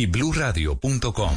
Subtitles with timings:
[0.00, 1.30] y bluradio.com.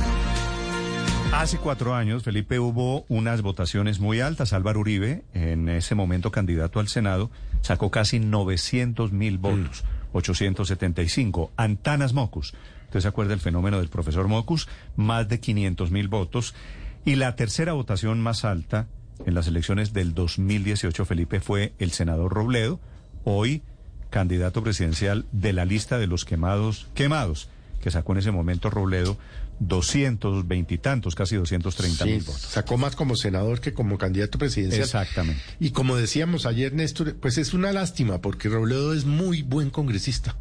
[1.34, 4.54] Hace cuatro años, Felipe, hubo unas votaciones muy altas.
[4.54, 7.30] Álvaro Uribe, en ese momento candidato al Senado,
[7.60, 11.52] sacó casi 900 mil votos, 875.
[11.58, 12.54] Antanas Mocus,
[12.86, 16.56] usted se acuerda del fenómeno del profesor Mocus, más de 500 mil votos.
[17.04, 18.88] Y la tercera votación más alta
[19.26, 22.80] en las elecciones del 2018, Felipe, fue el senador Robledo,
[23.26, 23.62] hoy
[24.10, 27.50] candidato presidencial de la lista de los quemados, quemados,
[27.84, 29.18] que sacó en ese momento Robledo
[29.60, 32.42] 220 y tantos, casi 230 mil votos.
[32.42, 34.84] Sacó más como senador que como candidato presidencial.
[34.84, 35.42] Exactamente.
[35.60, 40.38] Y como decíamos ayer, Néstor, pues es una lástima porque Robledo es muy buen congresista.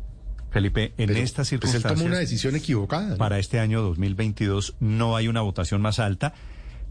[0.50, 1.82] Felipe, en estas circunstancias...
[1.82, 3.08] Pues él tomó una decisión equivocada.
[3.08, 3.16] ¿no?
[3.16, 6.34] Para este año 2022 no hay una votación más alta.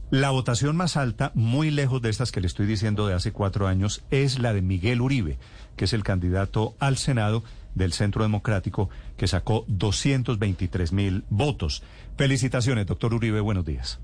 [0.09, 3.67] La votación más alta, muy lejos de estas que le estoy diciendo de hace cuatro
[3.67, 5.37] años, es la de Miguel Uribe,
[5.77, 11.83] que es el candidato al Senado del Centro Democrático, que sacó 223 mil votos.
[12.17, 13.99] Felicitaciones, doctor Uribe, buenos días.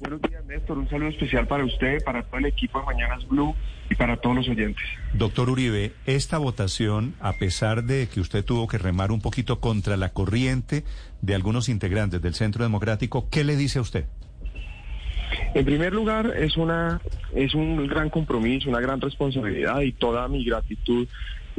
[0.00, 0.78] Buenos días, Néstor.
[0.78, 3.54] Un saludo especial para usted, para todo el equipo de Mañanas Blue
[3.90, 4.84] y para todos los oyentes.
[5.14, 9.96] Doctor Uribe, esta votación, a pesar de que usted tuvo que remar un poquito contra
[9.96, 10.84] la corriente
[11.22, 14.06] de algunos integrantes del Centro Democrático, ¿qué le dice a usted?
[15.54, 17.00] En primer lugar, es una
[17.34, 21.08] es un gran compromiso, una gran responsabilidad y toda mi gratitud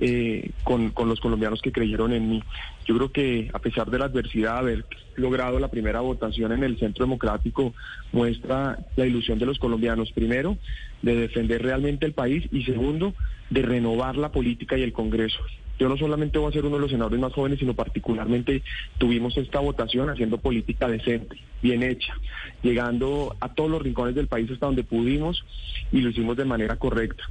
[0.03, 2.43] eh, con, con, los colombianos que creyeron en mí.
[2.87, 4.83] Yo creo que a pesar de la adversidad, haber
[5.15, 7.75] logrado la primera votación en el Centro Democrático
[8.11, 10.57] muestra la ilusión de los colombianos, primero,
[11.03, 13.13] de defender realmente el país y segundo,
[13.51, 15.39] de renovar la política y el Congreso.
[15.79, 18.61] Yo no solamente voy a ser uno de los senadores más jóvenes, sino particularmente
[18.97, 22.13] tuvimos esta votación haciendo política decente, bien hecha,
[22.61, 25.43] llegando a todos los rincones del país hasta donde pudimos
[25.91, 27.23] y lo hicimos de manera correcta.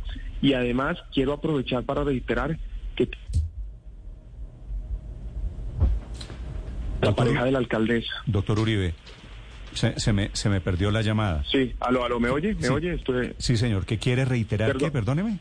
[0.42, 2.58] Y además quiero aprovechar para reiterar
[2.96, 3.10] que
[7.02, 8.12] la pareja de la alcaldesa.
[8.26, 8.94] Doctor Uribe,
[9.74, 11.44] se, se, me, se me perdió la llamada.
[11.50, 12.54] Sí, aló, aló, ¿me oye?
[12.54, 12.72] ¿Me sí.
[12.72, 12.94] oye?
[12.94, 13.34] Estoy...
[13.38, 14.72] Sí, señor, ¿qué quiere reiterar?
[14.72, 14.88] Perdón.
[14.88, 14.92] ¿Qué?
[14.92, 15.38] Perdóneme.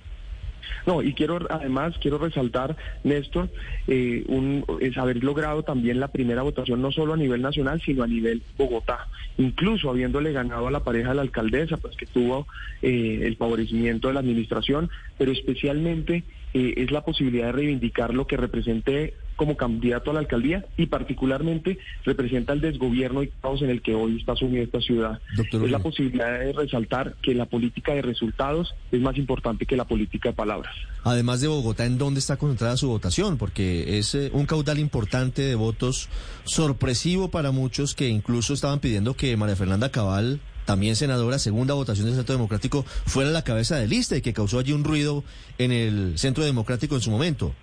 [0.86, 3.50] No, y quiero además, quiero resaltar, Néstor,
[3.88, 8.04] eh, un, es haber logrado también la primera votación no solo a nivel nacional, sino
[8.04, 12.48] a nivel Bogotá, incluso habiéndole ganado a la pareja de la alcaldesa, pues que tuvo
[12.82, 18.28] eh, el favorecimiento de la administración, pero especialmente eh, es la posibilidad de reivindicar lo
[18.28, 23.70] que representé como candidato a la alcaldía y particularmente representa el desgobierno y caos en
[23.70, 25.22] el que hoy está sumida esta ciudad.
[25.38, 29.78] Doctor es la posibilidad de resaltar que la política de resultados es más importante que
[29.78, 30.76] la política de palabras.
[31.06, 33.38] Además de Bogotá, ¿en dónde está concentrada su votación?
[33.38, 36.10] Porque es eh, un caudal importante de votos
[36.44, 42.08] sorpresivo para muchos que incluso estaban pidiendo que María Fernanda Cabal, también senadora, segunda votación
[42.08, 45.24] del Centro Democrático, fuera la cabeza de lista y que causó allí un ruido
[45.58, 47.56] en el Centro Democrático en su momento.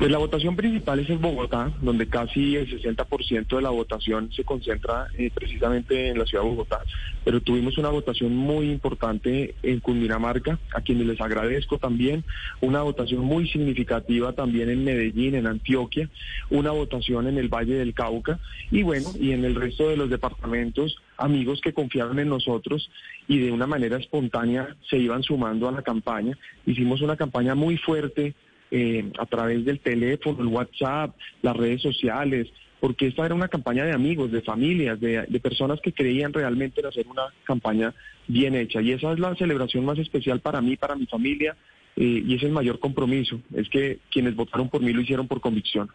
[0.00, 4.44] Pues la votación principal es en Bogotá, donde casi el 60% de la votación se
[4.44, 6.80] concentra eh, precisamente en la ciudad de Bogotá.
[7.22, 12.24] Pero tuvimos una votación muy importante en Cundinamarca, a quienes les agradezco también,
[12.62, 16.08] una votación muy significativa también en Medellín, en Antioquia,
[16.48, 18.40] una votación en el Valle del Cauca
[18.70, 22.90] y bueno, y en el resto de los departamentos, amigos que confiaron en nosotros
[23.28, 26.38] y de una manera espontánea se iban sumando a la campaña.
[26.64, 28.34] Hicimos una campaña muy fuerte
[28.70, 32.48] eh, a través del teléfono, el WhatsApp, las redes sociales,
[32.80, 36.86] porque esta era una campaña de amigos, de familias, de, personas que creían realmente en
[36.86, 37.94] hacer una campaña
[38.26, 38.80] bien hecha.
[38.80, 41.56] Y esa es la celebración más especial para mí, para mi familia,
[41.96, 45.40] eh, y es el mayor compromiso, es que quienes votaron por mí lo hicieron por
[45.40, 45.90] convicción.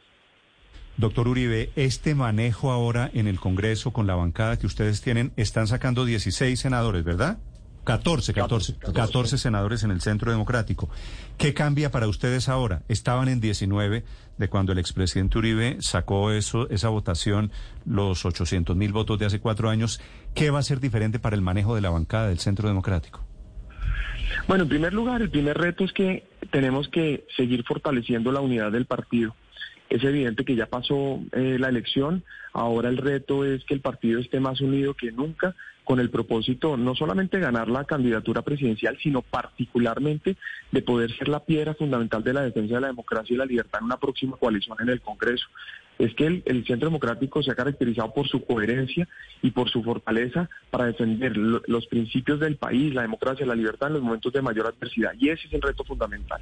[0.97, 5.67] Doctor Uribe, este manejo ahora en el Congreso con la bancada que ustedes tienen, están
[5.67, 7.37] sacando 16 senadores, ¿verdad?
[7.85, 10.89] 14, 14, 14, 14 senadores en el Centro Democrático.
[11.37, 12.81] ¿Qué cambia para ustedes ahora?
[12.89, 14.03] Estaban en 19
[14.37, 17.51] de cuando el expresidente Uribe sacó eso, esa votación,
[17.85, 20.01] los 800 mil votos de hace cuatro años.
[20.33, 23.23] ¿Qué va a ser diferente para el manejo de la bancada del Centro Democrático?
[24.47, 28.71] Bueno, en primer lugar, el primer reto es que tenemos que seguir fortaleciendo la unidad
[28.71, 29.35] del partido.
[29.91, 34.19] Es evidente que ya pasó eh, la elección, ahora el reto es que el partido
[34.19, 35.55] esté más unido que nunca
[35.85, 40.35] con el propósito no solamente de ganar la candidatura presidencial, sino particularmente
[40.71, 43.79] de poder ser la piedra fundamental de la defensa de la democracia y la libertad
[43.79, 45.45] en una próxima coalición en el Congreso.
[45.97, 49.07] Es que el, Centro Democrático se ha caracterizado por su coherencia
[49.41, 53.87] y por su fortaleza para defender lo, los principios del país, la democracia, la libertad
[53.87, 55.13] en los momentos de mayor adversidad.
[55.17, 56.41] Y ese es el reto fundamental.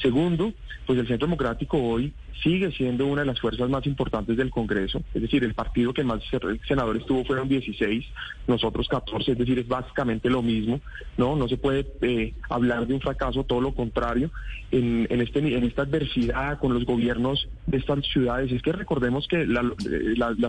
[0.00, 0.52] Segundo,
[0.86, 2.12] pues el Centro Democrático hoy
[2.42, 6.04] sigue siendo una de las fuerzas más importantes del Congreso, es decir, el partido que
[6.04, 6.20] más
[6.66, 8.04] senadores tuvo fueron 16,
[8.46, 10.80] nosotros 14, es decir, es básicamente lo mismo,
[11.16, 11.36] ¿no?
[11.36, 14.30] No se puede eh, hablar de un fracaso, todo lo contrario,
[14.70, 18.50] en, este, en esta adversidad con los gobiernos de estas ciudades.
[18.50, 19.62] Es que recordemos que la,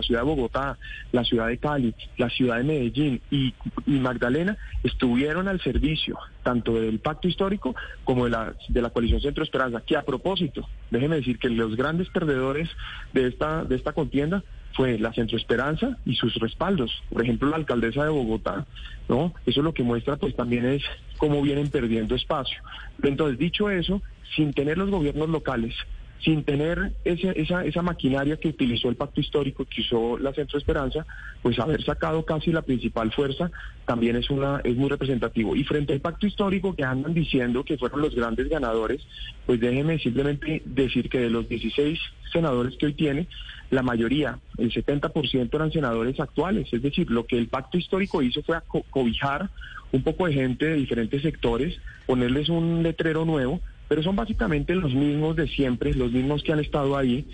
[0.02, 0.76] ciudad de Bogotá,
[1.12, 3.54] la ciudad de Cali, la ciudad de Medellín y,
[3.86, 9.20] y Magdalena estuvieron al servicio tanto del pacto histórico como de la, de la coalición
[9.20, 12.68] Centro Esperanza, que a propósito, déjeme decir que los grandes perdedores
[13.12, 14.44] de esta, de esta contienda
[14.74, 17.02] fue la Centro Esperanza y sus respaldos.
[17.10, 18.64] Por ejemplo, la alcaldesa de Bogotá,
[19.08, 19.34] ¿no?
[19.44, 20.84] Eso lo que muestra pues también es
[21.16, 22.62] cómo vienen perdiendo espacio.
[23.02, 24.00] Entonces, dicho eso,
[24.36, 25.74] sin tener los gobiernos locales
[26.22, 31.06] sin tener esa, esa maquinaria que utilizó el pacto histórico, que usó la Centro Esperanza,
[31.42, 33.50] pues haber sacado casi la principal fuerza
[33.84, 35.54] también es, una, es muy representativo.
[35.54, 39.06] Y frente al pacto histórico que andan diciendo que fueron los grandes ganadores,
[39.44, 41.98] pues déjenme simplemente decir que de los 16
[42.32, 43.28] senadores que hoy tiene,
[43.70, 46.72] la mayoría, el 70% eran senadores actuales.
[46.72, 48.58] Es decir, lo que el pacto histórico hizo fue
[48.90, 49.50] cobijar
[49.92, 54.94] un poco de gente de diferentes sectores, ponerles un letrero nuevo pero son básicamente los
[54.94, 57.26] mismos de siempre, los mismos que han estado ahí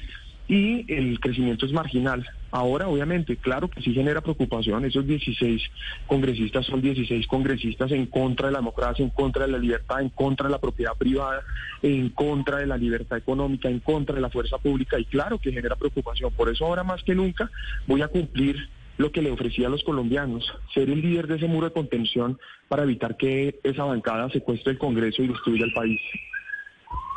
[0.49, 2.27] y el crecimiento es marginal.
[2.51, 4.85] Ahora, obviamente, claro que sí genera preocupación.
[4.85, 5.63] Esos 16
[6.07, 10.11] congresistas son 16 congresistas en contra de la democracia, en contra de la libertad, en
[10.11, 11.43] contra de la propiedad privada,
[11.81, 15.53] en contra de la libertad económica, en contra de la fuerza pública y claro que
[15.53, 16.33] genera preocupación.
[16.35, 17.51] Por eso ahora más que nunca
[17.87, 18.57] voy a cumplir
[18.99, 20.45] lo que le ofrecía a los colombianos,
[20.75, 22.39] ser el líder de ese muro de contención
[22.69, 26.01] para evitar que esa bancada secuestre el Congreso y destruya el país.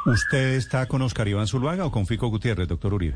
[0.05, 3.15] ¿Usted está con Oscar Iván Zuluaga o con Fico Gutiérrez, doctor Uribe?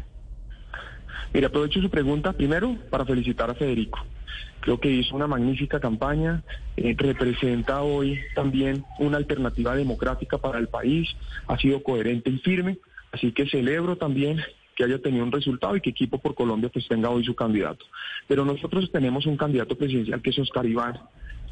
[1.31, 3.99] Mire, aprovecho su pregunta primero para felicitar a Federico.
[4.61, 6.43] Creo que hizo una magnífica campaña,
[6.75, 11.07] eh, representa hoy también una alternativa democrática para el país,
[11.47, 12.79] ha sido coherente y firme,
[13.11, 14.41] así que celebro también
[14.75, 17.85] que haya tenido un resultado y que Equipo por Colombia pues tenga hoy su candidato.
[18.27, 20.99] Pero nosotros tenemos un candidato presidencial que es Oscar Iván.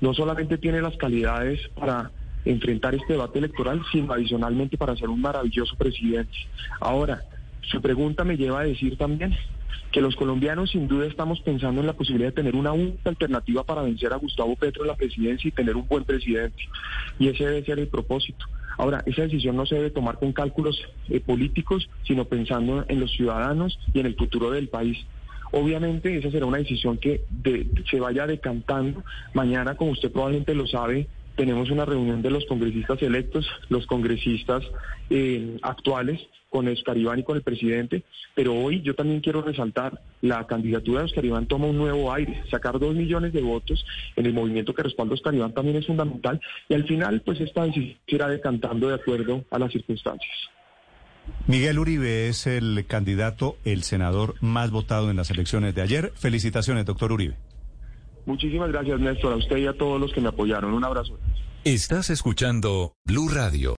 [0.02, 2.10] No solamente tiene las calidades para
[2.52, 6.38] enfrentar este debate electoral, sino adicionalmente para ser un maravilloso presidente.
[6.80, 7.24] Ahora,
[7.62, 9.36] su pregunta me lleva a decir también
[9.92, 13.64] que los colombianos sin duda estamos pensando en la posibilidad de tener una única alternativa
[13.64, 16.64] para vencer a Gustavo Petro en la presidencia y tener un buen presidente.
[17.20, 18.46] Y ese debe ser el propósito.
[18.78, 20.80] Ahora, esa decisión no se debe tomar con cálculos
[21.10, 24.98] eh, políticos, sino pensando en los ciudadanos y en el futuro del país.
[25.52, 27.22] Obviamente esa será una decisión que
[27.90, 29.04] se vaya decantando.
[29.34, 34.64] Mañana, como usted probablemente lo sabe, tenemos una reunión de los congresistas electos, los congresistas
[35.10, 36.20] eh, actuales,
[36.50, 38.04] con Oscar y con el presidente,
[38.34, 42.80] pero hoy yo también quiero resaltar, la candidatura de Oscar toma un nuevo aire, sacar
[42.80, 43.86] dos millones de votos
[44.16, 47.66] en el movimiento que respalda Oscar Iván también es fundamental y al final pues esta
[47.66, 50.36] decisión irá decantando de acuerdo a las circunstancias.
[51.46, 56.14] Miguel Uribe es el candidato, el senador más votado en las elecciones de ayer.
[56.16, 57.36] Felicitaciones, doctor Uribe.
[58.28, 60.74] Muchísimas gracias, Néstor, a usted y a todos los que me apoyaron.
[60.74, 61.18] Un abrazo.
[61.64, 63.76] Estás escuchando Blue Radio.